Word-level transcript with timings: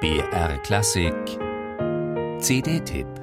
BR 0.00 0.56
Klassik. 0.62 1.38
CD-Tipp 2.40 3.19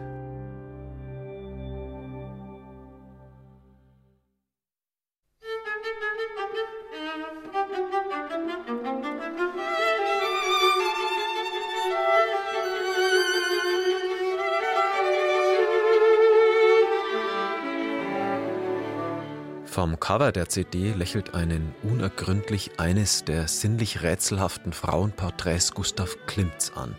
Vom 19.67 19.99
Cover 19.99 20.31
der 20.31 20.47
CD 20.47 20.93
lächelt 20.93 21.35
einen 21.35 21.75
unergründlich 21.83 22.79
eines 22.79 23.25
der 23.25 23.47
sinnlich 23.47 24.01
rätselhaften 24.01 24.71
Frauenporträts 24.71 25.73
Gustav 25.73 26.15
Klimts 26.25 26.71
an. 26.75 26.95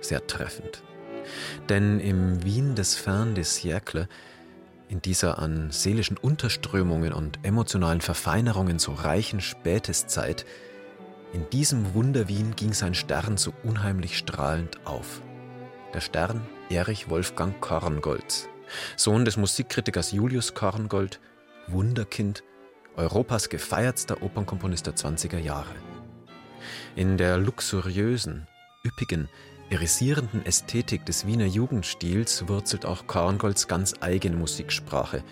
Sehr 0.00 0.26
treffend. 0.26 0.82
Denn 1.68 2.00
im 2.00 2.42
Wien 2.44 2.74
des 2.74 2.94
Fern 2.94 3.34
des 3.34 3.58
Siècle, 3.58 4.06
in 4.88 5.02
dieser 5.02 5.40
an 5.40 5.70
seelischen 5.72 6.16
Unterströmungen 6.16 7.12
und 7.12 7.40
emotionalen 7.42 8.00
Verfeinerungen 8.00 8.78
so 8.78 8.92
reichen 8.92 9.40
Späteszeit, 9.40 10.46
in 11.32 11.50
diesem 11.50 11.92
Wunder-Wien 11.92 12.54
ging 12.56 12.72
sein 12.72 12.94
Stern 12.94 13.36
so 13.36 13.52
unheimlich 13.64 14.16
strahlend 14.16 14.86
auf. 14.86 15.22
Der 15.92 16.00
Stern 16.00 16.46
Erich 16.70 17.10
Wolfgang 17.10 17.60
Korngold, 17.60 18.48
Sohn 18.96 19.24
des 19.24 19.36
Musikkritikers 19.36 20.12
Julius 20.12 20.54
Korngold, 20.54 21.20
Wunderkind, 21.68 22.42
Europas 22.96 23.48
gefeiertster 23.48 24.22
Opernkomponist 24.22 24.86
der 24.86 24.94
20er 24.94 25.38
Jahre. 25.38 25.74
In 26.94 27.16
der 27.16 27.38
luxuriösen, 27.38 28.46
üppigen, 28.84 29.28
irisierenden 29.70 30.44
Ästhetik 30.44 31.06
des 31.06 31.26
Wiener 31.26 31.46
Jugendstils 31.46 32.46
wurzelt 32.48 32.84
auch 32.84 33.06
Korngolds 33.06 33.68
ganz 33.68 33.94
eigene 34.00 34.36
Musiksprache. 34.36 35.24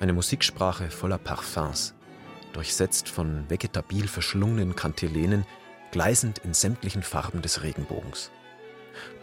Eine 0.00 0.12
Musiksprache 0.12 0.90
voller 0.90 1.18
Parfums, 1.18 1.94
durchsetzt 2.52 3.08
von 3.08 3.48
vegetabil 3.48 4.08
verschlungenen 4.08 4.76
Kantilenen, 4.76 5.46
gleißend 5.92 6.38
in 6.38 6.52
sämtlichen 6.52 7.02
Farben 7.02 7.40
des 7.40 7.62
Regenbogens. 7.62 8.30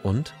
Und 0.02 0.34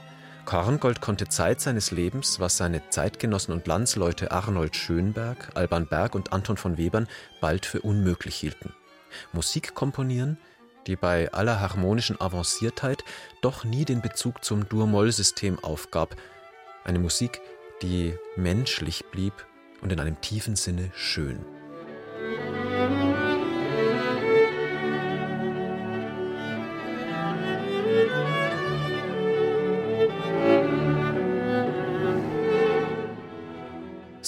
Korngold 0.50 1.00
konnte 1.00 1.28
Zeit 1.28 1.60
seines 1.60 1.92
Lebens, 1.92 2.40
was 2.40 2.56
seine 2.56 2.82
Zeitgenossen 2.90 3.54
und 3.54 3.68
Landsleute 3.68 4.32
Arnold 4.32 4.74
Schönberg, 4.74 5.50
Alban 5.54 5.86
Berg 5.86 6.16
und 6.16 6.32
Anton 6.32 6.56
von 6.56 6.76
Webern 6.76 7.06
bald 7.40 7.66
für 7.66 7.82
unmöglich 7.82 8.34
hielten. 8.34 8.74
Musik 9.32 9.76
komponieren, 9.76 10.38
die 10.88 10.96
bei 10.96 11.32
aller 11.32 11.60
harmonischen 11.60 12.20
Avanciertheit 12.20 13.04
doch 13.42 13.62
nie 13.62 13.84
den 13.84 14.02
Bezug 14.02 14.42
zum 14.42 14.68
Dur-Moll-System 14.68 15.62
aufgab. 15.62 16.16
Eine 16.82 16.98
Musik, 16.98 17.40
die 17.80 18.16
menschlich 18.34 19.04
blieb 19.12 19.46
und 19.82 19.92
in 19.92 20.00
einem 20.00 20.20
tiefen 20.20 20.56
Sinne 20.56 20.90
schön. 20.96 21.38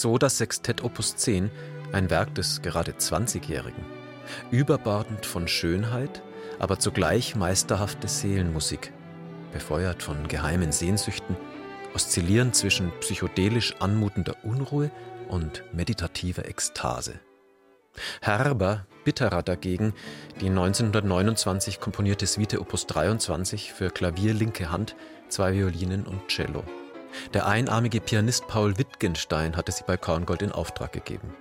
So 0.02 0.18
das 0.18 0.38
Sextett 0.38 0.82
Opus 0.82 1.14
10, 1.14 1.48
ein 1.92 2.10
Werk 2.10 2.34
des 2.34 2.60
gerade 2.60 2.90
20-Jährigen. 2.90 3.84
Überbordend 4.50 5.24
von 5.24 5.46
Schönheit, 5.46 6.24
aber 6.58 6.80
zugleich 6.80 7.36
meisterhafte 7.36 8.08
Seelenmusik, 8.08 8.92
befeuert 9.52 10.02
von 10.02 10.26
geheimen 10.26 10.72
Sehnsüchten, 10.72 11.36
oszillierend 11.94 12.56
zwischen 12.56 12.90
psychedelisch 12.98 13.76
anmutender 13.78 14.34
Unruhe 14.42 14.90
und 15.28 15.62
meditativer 15.72 16.46
Ekstase. 16.48 17.20
Herber, 18.20 18.88
bitterer 19.04 19.44
dagegen, 19.44 19.94
die 20.40 20.48
1929 20.48 21.78
komponierte 21.78 22.26
Suite 22.26 22.58
Opus 22.58 22.88
23 22.88 23.72
für 23.72 23.90
Klavier 23.90 24.34
linke 24.34 24.72
Hand, 24.72 24.96
zwei 25.28 25.52
Violinen 25.52 26.04
und 26.04 26.26
Cello. 26.26 26.64
Der 27.34 27.46
einarmige 27.46 28.00
Pianist 28.00 28.46
Paul 28.48 28.78
Wittgenstein 28.78 29.56
hatte 29.56 29.72
sie 29.72 29.84
bei 29.86 29.96
Korngold 29.96 30.42
in 30.42 30.52
Auftrag 30.52 30.92
gegeben. 30.92 31.34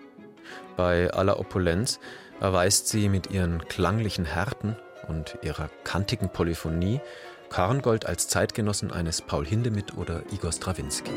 Bei 0.77 1.11
aller 1.11 1.39
Opulenz 1.39 1.99
erweist 2.39 2.87
sie 2.87 3.09
mit 3.09 3.31
ihren 3.31 3.65
klanglichen 3.67 4.25
Härten 4.25 4.75
und 5.07 5.37
ihrer 5.41 5.69
kantigen 5.83 6.29
Polyphonie 6.29 7.01
Korngold 7.49 8.05
als 8.05 8.29
Zeitgenossen 8.29 8.91
eines 8.91 9.21
Paul 9.21 9.45
Hindemith 9.45 9.97
oder 9.97 10.23
Igor 10.31 10.53
Strawinski. 10.53 11.11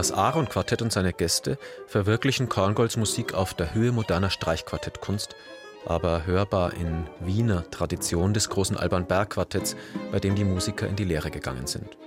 Das 0.00 0.12
Aaron-Quartett 0.12 0.80
und 0.80 0.90
seine 0.90 1.12
Gäste 1.12 1.58
verwirklichen 1.86 2.48
Korngolds 2.48 2.96
Musik 2.96 3.34
auf 3.34 3.52
der 3.52 3.74
Höhe 3.74 3.92
moderner 3.92 4.30
Streichquartettkunst, 4.30 5.36
aber 5.84 6.24
hörbar 6.24 6.72
in 6.72 7.04
Wiener 7.20 7.68
Tradition 7.70 8.32
des 8.32 8.48
großen 8.48 8.78
Alban 8.78 9.06
Berg 9.06 9.28
Quartetts, 9.28 9.76
bei 10.10 10.18
dem 10.18 10.36
die 10.36 10.44
Musiker 10.44 10.88
in 10.88 10.96
die 10.96 11.04
Lehre 11.04 11.30
gegangen 11.30 11.66
sind. 11.66 11.98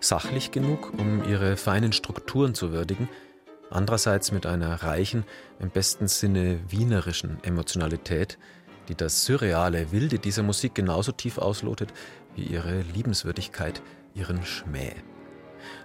Sachlich 0.00 0.50
genug, 0.50 0.94
um 0.98 1.28
ihre 1.28 1.58
feinen 1.58 1.92
Strukturen 1.92 2.54
zu 2.54 2.72
würdigen, 2.72 3.06
andererseits 3.68 4.32
mit 4.32 4.46
einer 4.46 4.82
reichen, 4.82 5.26
im 5.60 5.68
besten 5.68 6.08
Sinne 6.08 6.58
wienerischen 6.70 7.36
Emotionalität, 7.44 8.38
die 8.88 8.94
das 8.94 9.26
surreale 9.26 9.92
Wilde 9.92 10.18
dieser 10.18 10.42
Musik 10.42 10.74
genauso 10.74 11.12
tief 11.12 11.36
auslotet 11.36 11.92
wie 12.34 12.44
ihre 12.44 12.80
Liebenswürdigkeit, 12.80 13.82
ihren 14.14 14.42
Schmäh. 14.46 14.94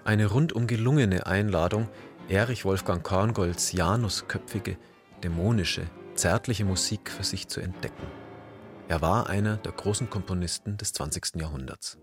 Eine 0.03 0.27
rundum 0.27 0.67
gelungene 0.67 1.25
Einladung, 1.25 1.89
Erich 2.29 2.65
Wolfgang 2.65 3.03
Korngolds 3.03 3.71
janusköpfige, 3.71 4.77
dämonische, 5.23 5.83
zärtliche 6.15 6.65
Musik 6.65 7.09
für 7.11 7.23
sich 7.23 7.47
zu 7.47 7.61
entdecken. 7.61 8.07
Er 8.87 9.01
war 9.01 9.29
einer 9.29 9.57
der 9.57 9.71
großen 9.71 10.09
Komponisten 10.09 10.77
des 10.77 10.93
20. 10.93 11.37
Jahrhunderts. 11.37 11.97